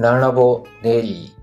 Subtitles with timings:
[0.00, 1.34] ランラボデイリ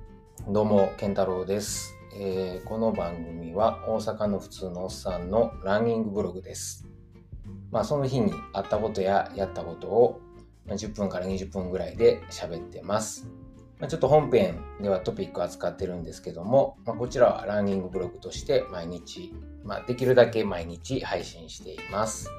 [0.48, 6.88] ー、どうも、健太郎です、えーこの番組は大阪の普通のおっさんのランニングブログです。
[7.70, 10.20] まあ、その日にあったことややったことを
[10.66, 13.28] 10分から20分ぐらいで喋ってます。
[13.80, 19.36] まあ、ちょっと本編ではトピック扱ってるんですけども、まあ、こちらはランニングブログとして毎日、
[19.66, 22.32] まあ、できるだけ毎日配信しています。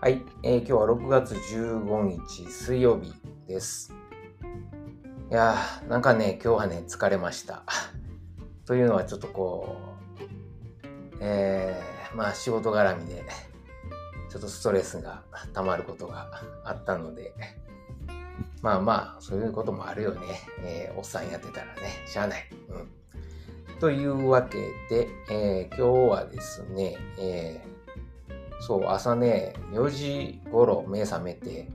[0.00, 3.12] はい、えー今日は6月15日水曜日
[3.46, 3.94] です。
[5.32, 7.62] いやー、なんかね、今日はね、疲れました。
[8.66, 9.78] というのはちょっとこ
[10.20, 13.24] う、えー、まあ仕事絡みで、
[14.28, 15.22] ちょっとストレスが
[15.54, 16.28] 溜まることが
[16.64, 17.32] あったので、
[18.60, 20.20] まあまあ、そういうこともあるよね。
[20.58, 22.46] えーおっさんやってたらね、しゃあない。
[22.68, 23.78] うん。
[23.80, 24.58] というわけ
[24.90, 31.70] で、えー今日はですね、えーそう、朝ね、4時頃目覚めて、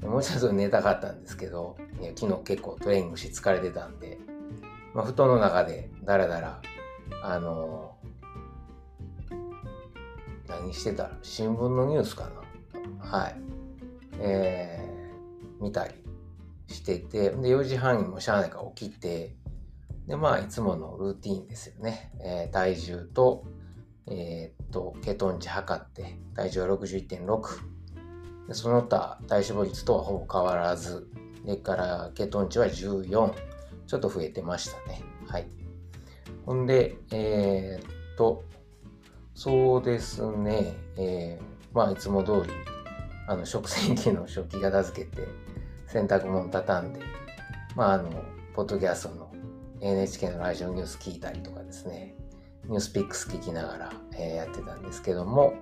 [0.00, 1.76] もうちょっと寝たかったんですけど、
[2.16, 4.18] 昨日結構トレーニングして疲れてたんで、
[4.94, 6.62] まあ、布団の中でだらだら、
[7.22, 7.96] あの
[10.48, 12.30] 何してたら新聞のニュースか
[13.00, 13.08] な？
[13.08, 13.36] はい。
[14.20, 14.86] えー
[15.58, 15.94] 見たり
[16.68, 19.36] してて、で、4時半にもしゃあないか起きて、
[20.06, 22.12] で、まあ、いつものルーティンですよね。
[22.20, 23.46] えー体重と、
[24.06, 27.75] えーっと、ケトン値測って、体重は61.6。
[28.52, 31.08] その他、体脂肪率とはほぼ変わらず、
[31.42, 33.32] それから、ケトン値は14。
[33.86, 35.02] ちょっと増えてましたね。
[35.28, 35.46] はい。
[36.44, 38.44] ほんで、えーっと、
[39.34, 42.50] そうですね、えーまあ、いつも通り、
[43.28, 45.28] あの、食洗機の食器片付けて、
[45.86, 47.00] 洗濯物畳んで、
[47.76, 48.10] まあ、あの、
[48.54, 49.32] ポッドキャストの
[49.80, 52.16] NHK のラジオニュース聞いたりとかですね、
[52.64, 55.54] ニュースピックス聞きながら、えーやってたんですけども、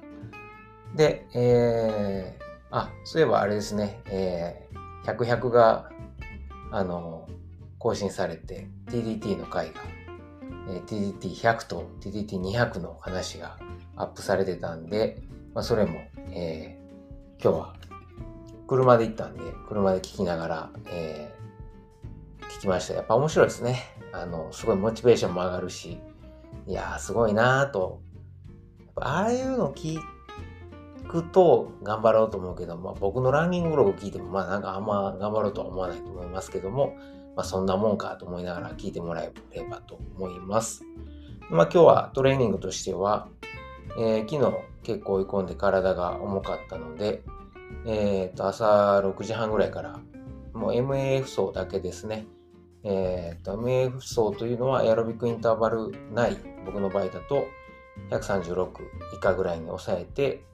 [0.95, 2.44] で、えー
[2.77, 5.91] あ、そういえばあれですね、えー、100、100が、
[6.73, 7.29] あの、
[7.79, 9.75] 更新されて、TDT の回が、
[10.69, 13.59] えー TDT100 と TDT200 の話が
[13.95, 15.23] アップされてたんで、
[15.55, 16.01] まあ、それも、
[16.33, 16.85] えー
[17.43, 17.75] 今日は
[18.67, 21.45] 車で行ったんで、車で聞きながら、えー
[22.59, 22.95] 聞きました。
[22.95, 23.83] やっぱ面白いですね。
[24.13, 26.01] あの、すごいモチベーションも上がるし、
[26.67, 28.01] いやー、すごいなーと。
[28.97, 29.99] ああいうの聞い
[31.15, 36.97] くと頑張ろうと思うけど、まあ、僕のランニングログ聞いても、まあなんかあんま頑張ろうとは思わないと思いますけども、
[37.37, 40.85] まあそんなもんかと思いながら聞いてもらえればと思います。
[41.51, 43.29] まあ今日はトレーニングとしては、
[43.97, 47.23] えー昨日結構追い込んで体が重かったので、
[47.87, 50.01] えーと朝6時半ぐらいから
[50.53, 52.27] もう MAF 走だけですね。
[52.83, 56.37] えーと MAF 走というのはエアロビックインターバル内、
[56.67, 57.47] 僕の場合だと
[58.11, 58.69] 136
[59.17, 60.45] 以下ぐらいに抑えて、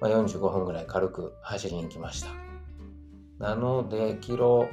[0.00, 2.28] まあ、45分ぐらい軽く走りに行きました。
[3.38, 4.68] なので、キロ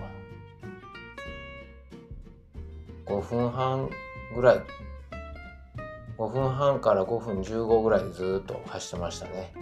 [3.06, 3.90] 5分半
[4.36, 4.62] ぐらい、
[6.18, 9.54] 5分半から5分15ぐらいずっと走ってましたね。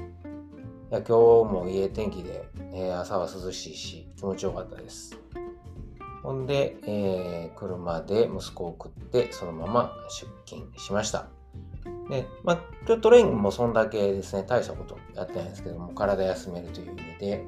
[0.91, 5.17] いや今日もいい天気で、えー朝は涼しいし気持ちよかったです。
[6.21, 11.27] ほんで、えー車で息子を送ってそのまま出勤しました。
[12.09, 12.55] で、まあ、
[12.85, 17.45] ちょっとトレーニングもそんだけですね、大したことやってないんですけども、体休めるという意味で、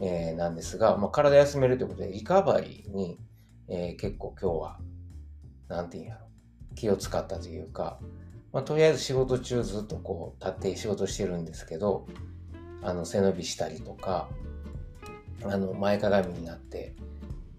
[0.00, 3.18] えーなんですが、まあ、体休めるということで、リカバリーに、
[3.68, 4.78] えー結構今日は、
[5.68, 6.26] なんていうんやろ、
[6.74, 7.98] 気を使ったというか、
[8.52, 12.06] まあ、とりあえず仕事中ずっとこう、立って仕事してるんですけど、
[12.82, 14.28] あの、背伸びしたりとか、
[15.44, 16.94] あの、前かがみになって、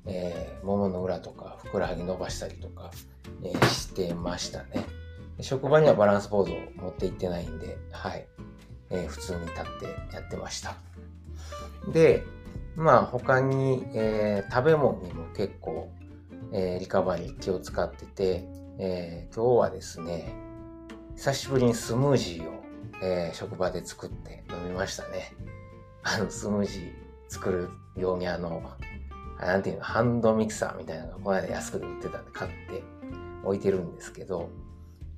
[0.05, 2.91] えー、ももの裏とか、ふくらはぎ伸ばしたりとか、
[3.43, 4.96] えーしてましたね。
[5.41, 8.27] 職場にはバランスボードを持って行ってないんで、はい。
[8.89, 9.63] えー普通に立っ
[10.09, 10.75] てやってました。
[11.91, 12.23] で、
[12.75, 15.91] まあ他に、えー食べ物にも結構、
[16.51, 18.45] えーリカバリー気を使ってて、
[18.79, 20.33] え今日はですね、
[21.15, 22.63] 久しぶりにスムージーを、
[23.01, 25.33] え職場で作って飲みましたね。
[26.03, 26.93] あの、スムージー
[27.27, 28.61] 作る用にあの、
[29.39, 32.83] なんていうの、ハンドミキサーみたいなのがこの間安くで売ってたんで買って
[33.43, 34.49] 置いてるんですけど、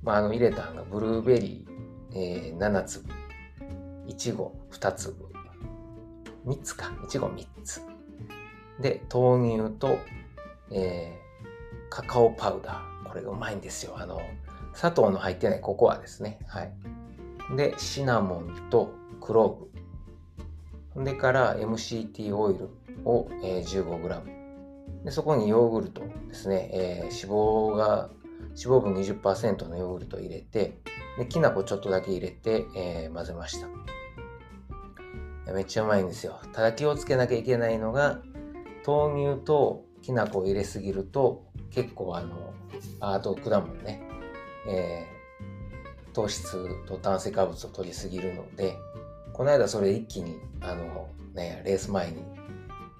[0.02, 3.08] まあ、あの入れたのがブルーベリー、えー7粒、
[4.06, 5.26] いちご2粒、
[6.46, 7.82] 3つか、いちご3つ。
[8.80, 9.98] で、豆乳と、
[10.70, 11.30] えー
[11.92, 13.08] カカオパウダー。
[13.08, 13.94] これがうまいんですよ。
[13.96, 14.20] あの、
[14.74, 16.38] 砂糖の入ってないココアですね。
[16.46, 16.72] はい。
[17.56, 21.00] で、シナモンとクローブ。
[21.00, 22.68] んでから MCT オイル
[23.04, 25.04] を、えー 15g。
[25.04, 26.70] で、そこにヨーグルトですね。
[26.72, 28.08] えー脂肪が
[28.54, 30.78] 肪分20%のヨーグルトを入れて、
[31.18, 33.68] で、きな粉ちょっとだけ入れて、えー混ぜました。
[35.52, 36.40] めっちゃうまいんですよ。
[36.52, 38.20] ただ気をつけなきゃいけないのが、
[38.86, 42.52] 豆乳ときな粉を入れすぎると結構あの
[43.00, 44.02] あと果物ね、
[44.66, 48.76] えー、糖質と炭水化物を取りすぎるので
[49.32, 52.22] この間それ一気にあの、ね、レース前に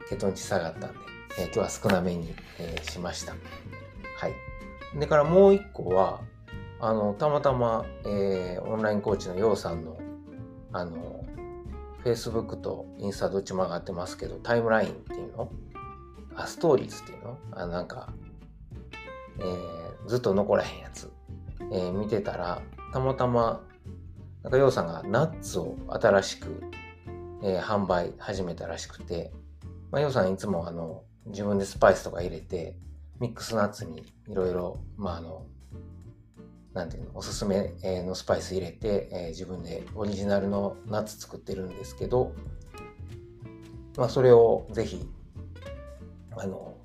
[0.08, 0.98] 血糖値下がったんで、
[1.38, 3.32] えー、今日は少なめに、えー、しました。
[3.32, 4.49] はい。
[4.98, 6.20] でからもう一個は
[6.80, 9.98] あのたまたま、えー、オンラインコーチのようさんの
[10.72, 11.24] あの
[12.04, 15.50] Facebook とインスタどっちも上がってますけどタイムラインっていうの？
[16.34, 17.38] あストーリーズっていうの？
[17.52, 18.12] あなんか、
[19.38, 21.10] えー、ずっと残らへんやつ、
[21.72, 23.60] えー、見てたらたまたま
[24.42, 26.62] なんかようさんがナッツを新しく、
[27.42, 29.30] えー、販売始めたらしくて、
[29.90, 32.74] まあ、ようさんいつもあの自分でスパイスとか入れて
[33.20, 35.46] ミックスナッツにいろいろまああの
[36.72, 42.32] なんていうの、おすすめのスパイス入れて、えー、自分でオリジナルのナッツ作ってるんですけど、
[43.96, 45.08] まあ、それをぜひ、
[46.36, 46.76] あの、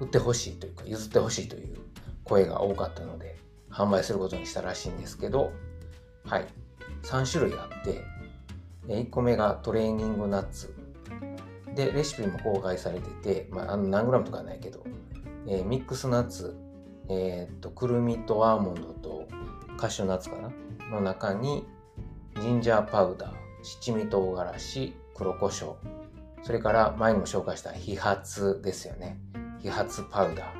[0.00, 1.76] 売ってほしいというか、譲ってほしいという
[2.22, 3.36] 声が多かったので、
[3.68, 5.50] 販売することにしたらしいんですけど、
[6.24, 6.46] はい、
[7.02, 8.04] 3種類あって、
[8.86, 10.72] 1個目がトレーニングナッツ。
[11.74, 14.84] で、レシピも公開されてて、まあ、あの何グラムとかないけど、
[15.48, 16.56] えー、ミックスナッツ
[17.08, 19.28] えっ、と、くるみとアーモンドと
[19.76, 20.50] カシューナッツかな？
[20.90, 21.64] の中に、
[22.40, 25.76] ジンジャーパウダー、七味唐辛子、黒胡椒、
[26.42, 29.20] それから前にも紹介した飛髪ですよね。
[29.60, 30.52] 飛髪パウダ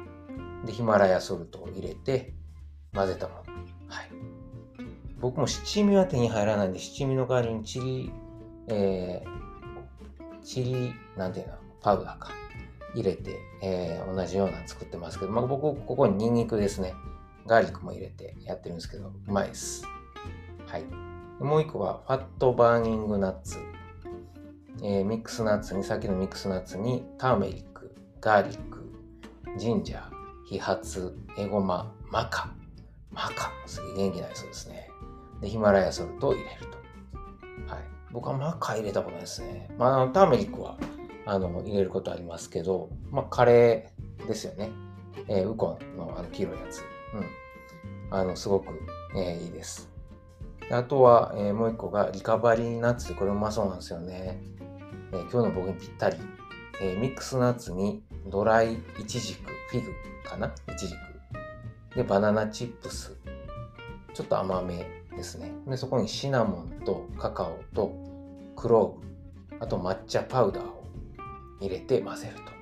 [0.63, 0.67] ー。
[0.67, 2.35] で、ヒマラヤソルトを入れて
[2.95, 3.41] 混ぜたもの。
[3.89, 4.11] はい。
[5.21, 8.13] 僕も七味は手に入らないんで、七味の代わりにチリ、
[8.69, 12.31] えー、チリ、なんていうの、パウダーか。
[12.97, 16.95] 入れて、えー、同じような作ってますけど、まあ、僕ここにニンニクですね。
[17.47, 19.85] ガーリックも入れてやってるんですけどうまいです。
[20.67, 20.85] はい。
[21.39, 23.59] もう一個はファットバーニングナッツ、
[24.83, 28.91] えー、ミックスナッツにさっきのミックスナッツにターメリックガーリック
[29.59, 30.11] ジンジャー
[30.49, 32.51] 飛髪エゴママカ。
[33.11, 33.53] マカ。
[33.67, 34.91] すげえ元気なりそうですね。
[35.41, 37.73] でヒマラヤソルトを入れると。
[37.73, 37.85] はい。
[38.11, 39.71] 僕はマカ入れたことないですね。
[39.77, 40.79] まあターメリックは
[41.27, 44.71] あの入れることありますけど、まあ、カレーですよね。
[45.29, 46.83] えー、ウコンのあの黄色いやつ。
[47.13, 48.17] うん。
[48.17, 48.69] あの、すごく、
[49.17, 49.91] えー、いいです。
[50.71, 54.41] あとは、えー、もう一個がリカバリーナッツこれうまそうなんですよね。
[55.13, 56.17] えー、今日の僕にぴったり。
[56.81, 59.91] えー、ミックスナッツにドライイチジク、フィグ
[60.29, 60.55] かな？
[60.69, 60.95] イチジ
[61.93, 61.97] ク。
[61.97, 63.17] で、バナナチップス。
[64.13, 64.87] ちょっと甘め
[65.17, 65.53] ですね。
[65.67, 67.93] で、そこにシナモンとカカオと
[68.55, 70.76] クローブ、あと抹茶パウダー
[71.61, 72.57] 入れて混ぜると。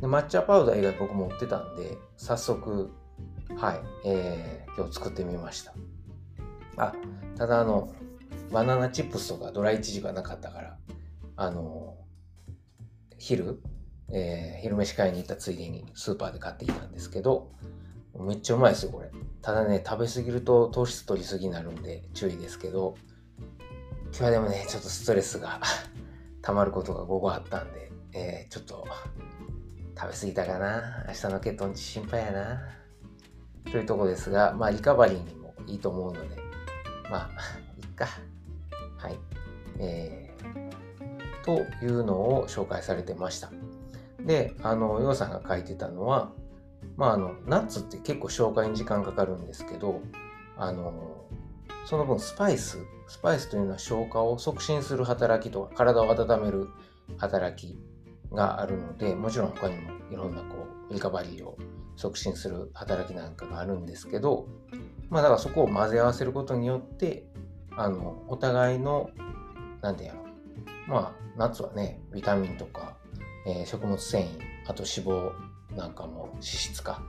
[0.00, 2.90] で抹茶パウダー以外僕持ってたんで、早速、
[3.56, 5.74] はい、えー、今日作ってみました。
[6.76, 6.92] あ、
[7.36, 7.92] ただあの、
[8.50, 10.78] バナナチップスとかドライチジがなかったから、
[11.36, 11.96] あの、
[13.18, 13.60] 昼、
[14.12, 17.52] えー、昼飯買いに行ったついでにスーパーで買ってきたんですけど、
[18.18, 19.10] めっちゃうまいですよ、これ。
[19.40, 22.96] ただね、食べ過ぎると糖質取りすぎになるんで注意ですけど、
[24.06, 25.60] 今日はでもね、ちょっとストレスが
[26.42, 28.86] 溜まることが午後あったんで、えー、ちょっと
[29.98, 32.62] 食べ過ぎたかな明日の血糖値心配やな
[33.70, 36.36] というとこですが、まあ、リカバリーにもいいと思うので、
[37.10, 37.30] まあ、
[37.80, 38.06] いっか。
[38.98, 39.18] はい。
[39.78, 43.50] えー、というのを紹介されてました。
[44.20, 46.32] で、あの、ヨウさんが書いてたのは、
[46.96, 50.00] まあ、あの、ナッツって結構消化に時間かかるんですけど、
[50.56, 51.26] あの、
[51.86, 56.68] その分スパイス、スパイスというのは消化を促進する働きとか、体を温める
[57.18, 57.78] 働き
[58.32, 61.56] があるのでもちろん他にもいろんなこうリカバリーを
[61.96, 64.46] 促進する働きなんかがあるんですけど
[65.10, 67.26] まあだからそこを混ぜ合わせることによって
[67.76, 69.10] あのお互いの
[69.80, 70.22] 何て言うの
[70.88, 72.96] まあナッツはねビタミンとか、
[73.46, 74.26] えー、食物繊維
[74.66, 75.32] あと脂肪
[75.76, 77.02] なんかも脂質か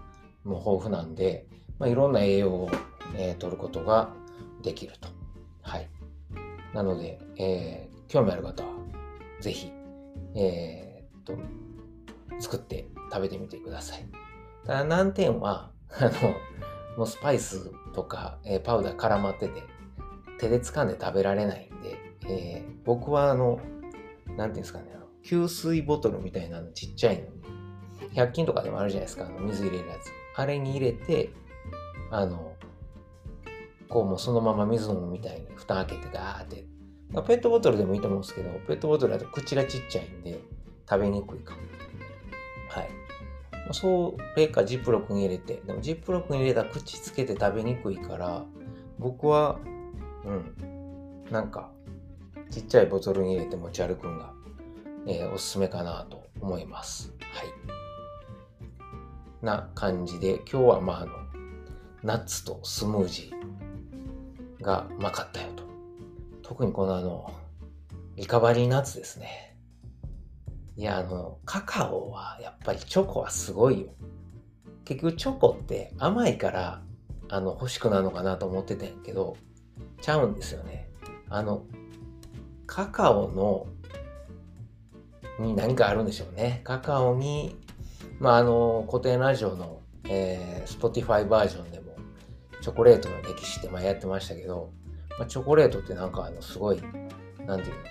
[0.43, 1.47] も豊富なんで、
[1.79, 2.71] まあ、いろんな栄養を、
[3.15, 4.13] えー、取ることが
[4.61, 5.09] できると。
[5.61, 5.89] はい。
[6.73, 8.69] なので、えー、興味ある方は
[9.41, 9.71] ぜひ
[10.35, 10.92] えー、
[11.23, 11.37] と、
[12.39, 14.05] 作って食べてみてください。
[14.65, 16.35] ただ難点は、あの、
[16.97, 19.63] もうスパイスとか、えー、パウダー絡まってて、
[20.39, 23.59] 手で掴んで食べられないんで、えー、僕はあの、
[24.27, 27.43] なんていうんですかね、あの給水ボトルみたいなのちっちゃいのに、
[28.13, 30.11] 100均とかでもあるじゃないですか、あの水入れるやつ。
[30.35, 31.29] あれに入れて、
[32.11, 32.53] あの、
[33.89, 36.65] こうもうそのまま水飲むみたいに蓋開けてガーって、
[37.27, 40.39] ペットボトルでもいいと思うんですけど、ペットボトルだと口がちっちゃいんで、
[40.89, 41.61] 食べにくいかも。
[42.69, 42.89] はい。
[43.51, 48.45] まあ、それかジップロックに入れて、でもジップロックに入れたら口つけて食べにくいから、
[48.99, 49.59] 僕は、
[50.25, 51.71] うん、なんか、
[52.49, 54.33] ちっちゃいボトルに入れて持ち歩くのが、
[55.07, 57.13] えー、おすすめかなと思います。
[57.19, 59.45] はい。
[59.45, 61.11] な感じで、今日はまああの、
[62.03, 65.63] ナッツとスムージーがうまかったよと。
[66.41, 67.33] 特にこのあの、
[68.15, 69.52] リカバリーナッツですね。
[70.75, 73.93] いや、あの、カカオはやっぱりチョコはすごいよ。
[74.85, 76.81] 結局チョコって甘いから
[77.29, 79.37] あの欲しくなるのかなと思ってたんやけど、
[80.01, 80.89] ちゃうんですよね。
[81.29, 81.63] あの、
[82.65, 83.67] カカオの
[85.39, 86.61] に何かあるんでしょうね。
[86.63, 87.55] カカオに、
[88.19, 91.95] まあ、あの、固定ラジオの、えー、Spotify バージョンでも、
[92.61, 94.71] チョコレートの歴史って前やってましたけど、
[95.17, 96.81] まあ、チョコレートってなんかあの、すごい、
[97.45, 97.81] なんていうの、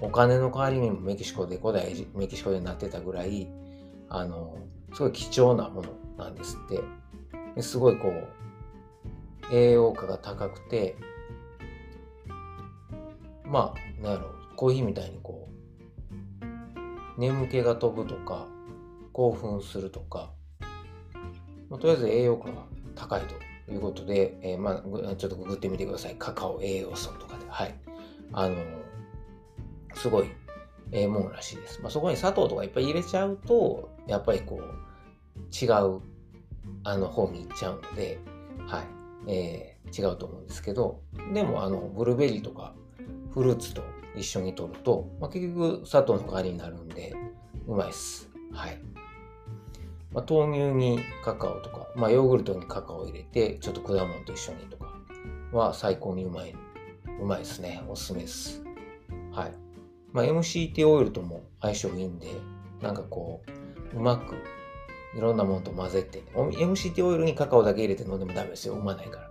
[0.00, 3.48] お金の代わりにもメキシコで、古代メキシコでなってたぐらい、
[4.08, 4.56] あの、
[4.92, 6.68] すごい貴重なものなんですっ
[7.56, 7.62] て。
[7.62, 10.96] すごいこう、栄養価が高くて、
[13.44, 15.48] まあ、なんやろ、コーヒーみたいにこ
[17.16, 18.46] う、眠気が飛ぶとか
[19.12, 20.30] 興奮するとか、
[21.68, 22.64] まあ、とりあえず栄養価が
[22.94, 23.22] 高い
[23.66, 26.16] ということで、えー、まあ、ちょっとググってみてください。
[26.16, 27.44] カカオ栄養素とかで。
[27.48, 27.74] はい。
[28.32, 28.56] あの
[29.94, 30.30] すごい
[30.92, 31.80] ええもんらしいです。
[31.82, 36.00] まあ、そこに砂糖とかいっぱい入れちゃうと、やっぱりこう、違う、
[36.84, 38.18] あの、方に行っちゃうので、
[38.66, 38.84] はい。
[39.26, 41.02] えー、違うと思うんですけど、
[41.34, 42.74] でも、あの、ブルーベリーとか、
[43.32, 43.82] フルーツと
[44.16, 47.14] 一緒に取ると、まあ、結局砂糖の代わりになるんで、
[47.66, 48.30] うまいっす。
[48.52, 48.78] はい。
[50.12, 54.94] まあ、豆乳にカカオとか、まあ、ヨーグルトにカカオを入れて、ちょっと果物と一緒にとか
[55.52, 56.54] は最高にうまい。
[57.20, 57.82] うまいですね。
[57.88, 58.62] おすすめです。
[59.32, 59.67] はい。
[60.12, 62.28] まあ、MCT オイルとも相性いいんで、
[62.80, 63.42] なんかこ
[63.92, 64.34] う、うまく
[65.16, 68.74] いろんなものと混ぜて、MCT オイルにカカオだけ入れて飲んでもダメですよ。
[68.74, 69.28] うまないから。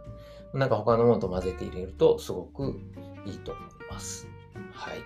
[0.53, 2.79] なんか他のものと混ぜて入れるとすごく
[3.25, 4.27] いいと思います。
[4.72, 4.98] はい。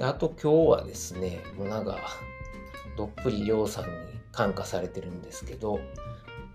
[0.00, 1.98] あと今日はですね、もうなんか、
[2.96, 3.90] どっぷりりょうさんに
[4.32, 5.80] 感化されてるんですけど、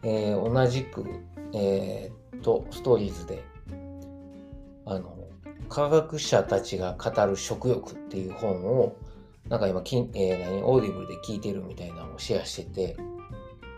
[0.04, 1.06] えー、同じく、
[1.54, 3.44] えー、と、ストーリーズで、
[4.86, 5.25] あの、
[5.70, 8.96] 科学者たちが語る食欲っていう本を、
[9.50, 12.98] なんか今、きんえー、何、オーディブルで聞いてるみたいなのをシェアしてて、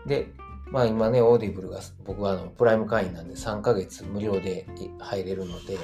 [0.06, 0.28] で、
[0.70, 4.66] まあ今ね、オーディブルが、僕はあの、プライム会員なんで3ヶ月無料で
[4.98, 5.78] 入れるので、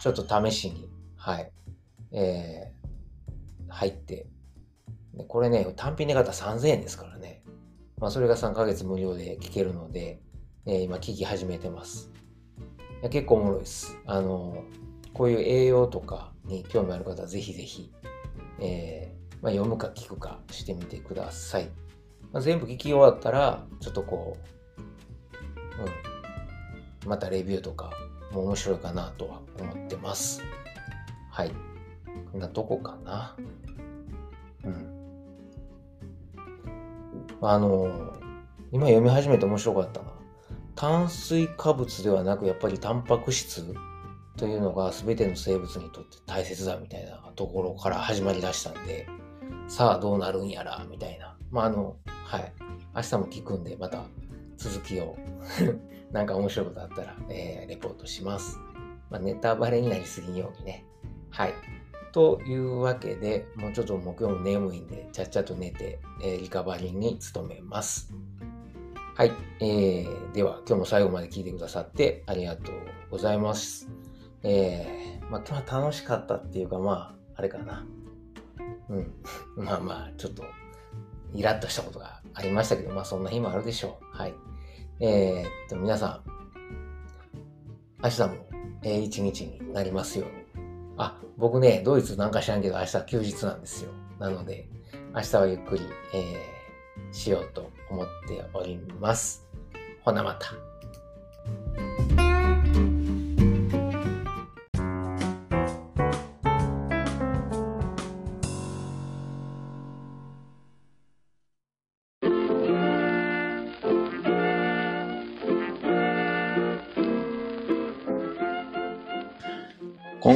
[0.00, 1.50] ちょっと試しに、はい、
[2.12, 4.26] えー、入って、
[5.28, 7.42] これね、単品値方3000円ですからね。
[7.98, 10.20] まあ、それが3ヶ月無料で聞けるので、
[10.66, 12.10] えー、今聞き始めてます。
[13.00, 13.96] いや結構おもろいです。
[14.06, 14.64] あの、
[15.16, 17.90] こういう栄養とかに興味ある方はぜひぜひ、
[18.60, 21.70] えー、まあ、読むか聞くかしてみてください。
[22.34, 24.36] まあ、全部聞き終わったら、ちょっとこ
[24.76, 24.82] う、
[25.82, 27.92] うん、またレビューとか
[28.30, 30.42] も面白いかなとは思ってます。
[31.30, 31.50] はい。
[32.30, 33.36] こんなとこかな。
[34.64, 34.86] うん。
[37.40, 38.12] あの、
[38.70, 40.12] 今読み始めて面白かったな。
[40.74, 43.64] 炭水化物ではなく、やっぱりタンパク質
[44.36, 49.08] というのが全ての生物にとって大切だみたいなところから始まりだしたんで、
[49.68, 51.36] さあどうなるんやら、みたいな。
[51.50, 52.52] まあ、あの、はい。
[52.94, 54.04] 明日も聞くんで、また
[54.56, 55.16] 続きを
[56.12, 58.58] なんか面白いことあったら、えー、レポートします。
[59.10, 60.84] まあ、ネタバレになりすぎんようにね。
[61.30, 61.54] はい。
[62.12, 68.12] というわけで、もうちょっと木曜も眠いんで、ちゃっちゃと寝て、えー、リカバリーに努めます。
[69.14, 69.32] はい。
[69.60, 72.74] えー、では、今日も最後まで聞いてくださってありがとう
[73.10, 73.95] ございます。
[74.48, 77.84] えー、まあ、楽しかったっていうか、まあ、あれかな。
[78.88, 79.12] うん。
[79.64, 80.44] まあまあ、ちょっと、
[81.34, 84.16] イラッとしたことがありましたけど、まあ、そんな日もあるでしょう。
[84.16, 84.34] はい。
[85.00, 86.30] えー、っと、皆さん、
[88.02, 88.28] 明日も、
[88.82, 90.62] えー、一日になりますように。
[90.96, 93.90] あ、僕ね、ドイツなんか知らんけど、明日休日なんですよ。
[94.20, 94.68] なので、
[95.12, 95.82] 明日はゆっくり、
[96.14, 99.44] えー、しようと思っております。
[100.04, 100.65] ほなまた。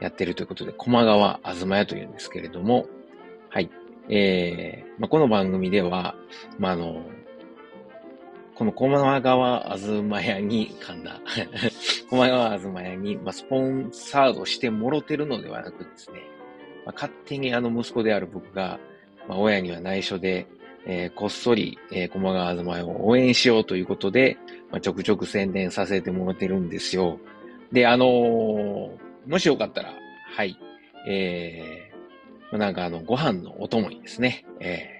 [0.00, 2.86] やってるということで、駒川あずま屋というんですけれども、
[3.50, 3.70] はい。
[4.08, 6.14] えー、まあ、この番組では、
[6.58, 7.02] まあ、あの、
[8.54, 11.20] この駒川あずま屋に、噛んだ。
[12.10, 16.22] 駒川あずま屋に、まあ、スポンサードしてもろてるのではなくですね、
[16.84, 18.80] まあ、勝手にあの息子である僕が、
[19.28, 20.46] まあ、親には内緒で、
[20.86, 24.38] えー、こっそり、えー、駒川あずま屋を応援しようということで、
[24.70, 27.20] まあ、ちょくちょく宣伝させてもらってるんですよ。
[27.70, 28.90] で、あのー、
[29.28, 29.92] もしよかったら、
[30.36, 30.58] はい、
[31.06, 34.98] えー、なんかあの、ご飯のお供にですね、えー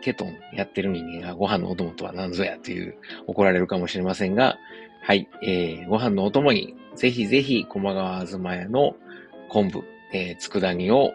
[0.00, 2.96] ケトンやってる人間がご飯のお供とは何ぞやという
[3.26, 4.56] 怒られるかもしれませんが、
[5.02, 8.96] はい、えー、ご飯のお供にぜひぜひ駒川あずま屋の
[9.48, 9.82] 昆布、
[10.12, 11.12] えー、佃煮を、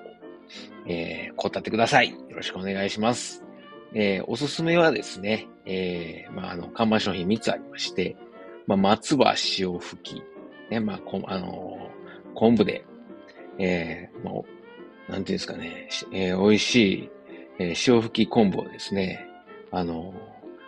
[0.87, 2.11] えー、こたってください。
[2.11, 3.43] よろしくお願いします。
[3.93, 8.15] えー、おすすめはですね、えー、まあ、あの、看板商品3つありまして、
[8.67, 10.23] まあ、松葉塩吹き、
[10.69, 11.78] ね、まあ、こあの、
[12.39, 12.85] 昆布で、
[13.57, 14.31] えー、ま
[15.09, 17.09] あ、なんていうんですかね、えー、美味しい
[17.59, 19.27] えー、潮吹き昆布をですね、
[19.71, 20.13] あの、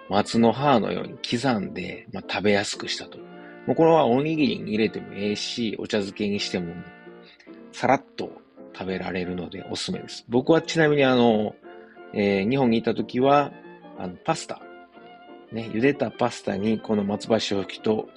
[0.09, 3.17] 松の葉のように刻んで、まあ、食べやすくしたと。
[3.65, 6.75] もうこれはおにぎりに入れてもええし、お茶漬けにしても、
[7.71, 8.29] さらっと
[8.77, 10.25] 食べられるのでおすすめです。
[10.27, 11.55] 僕はちなみにあの、
[12.13, 13.53] えー、日本にいた時は、
[13.97, 14.61] あの、パスタ。
[15.53, 18.09] ね、茹でたパスタにこの松葉塩吹きと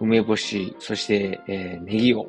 [0.00, 2.28] 梅干し、そして、えー、ネギを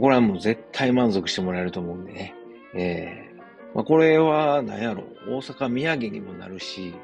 [0.00, 2.34] これはもう絶対満足してもらえると思うんでね。
[2.74, 3.26] え
[3.74, 6.94] まあ、これは、何やろ、大阪土産にもなるし、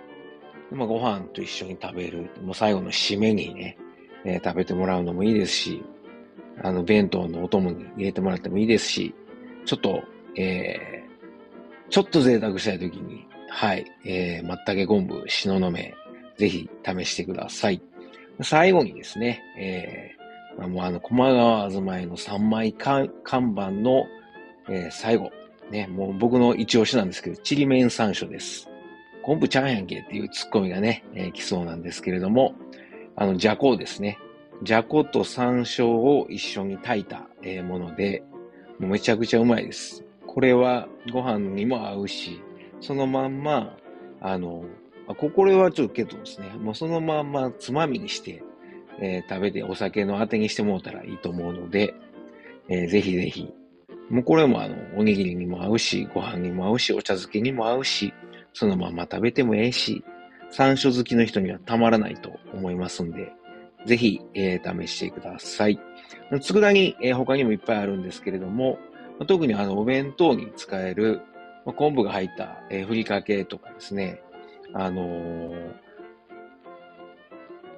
[0.70, 3.76] まあ、ご飯と一緒に食べる、もう最後の締めにね、
[4.24, 5.85] えー、食べてもらうのもいいですし、
[6.62, 9.14] あの、弁当のお供に入れてもらってもいいですし、
[9.66, 10.02] ちょっと、
[10.37, 15.94] えー、ちょっと贅沢したいときに、はい、えー、まったけ昆布、しののめ、
[16.38, 17.83] ぜひ試してください。
[18.42, 20.21] 最後にですね、えー、
[20.59, 24.07] あ、もうあの、駒川あずまいの3枚看板の、
[24.69, 25.31] えー、最後、
[25.71, 28.69] ね、もう僕の一押しなんですけど、ちりめん山椒です。
[29.23, 32.55] 昆布ちゃんやんけっていうツッコミがね、えー、来そうなんですけれども、
[33.17, 34.19] あの、じゃこですね。
[34.62, 38.23] じゃこと山椒を一緒に炊いた、えー、もので、
[38.79, 40.05] もうめちゃくちゃうまいです。
[40.27, 42.41] これはご飯にも合うし、
[42.81, 43.77] そのまんま、
[44.21, 44.65] あの、
[45.09, 48.43] あこれはちょっとけどですね、もうそのまんまつまみにして、
[49.00, 51.94] えー、食べてお酒のあてにしてもらったらいいと思うので、
[52.68, 53.52] えー、ぜひぜひ
[54.12, 58.12] もうこれもあの、おにぎりにも合うし、ご飯にも合うし、お茶漬けにも合うし、
[58.52, 60.05] そのまま食べてもええし、
[60.50, 63.33] 山椒好きの人にはたまらないと思いますんで、
[63.87, 65.81] ぜひ、えー、試してください。
[66.42, 68.78] 佃煮、えー、他にもいっぱいあるんですけれども、
[69.26, 71.22] 特にあの、お弁当に使える、
[71.64, 74.20] 昆布が入った、えー、ふりかけとかですね、
[74.74, 75.72] あのー、